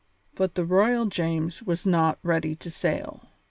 [0.33, 3.23] But the Royal James was not ready to sail.